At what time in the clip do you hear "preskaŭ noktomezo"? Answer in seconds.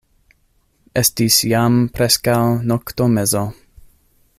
1.99-3.49